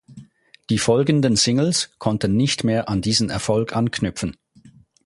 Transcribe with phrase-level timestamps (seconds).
[0.71, 4.35] Die folgenden Singles konnten nicht mehr an diesen Erfolg anknüpfen.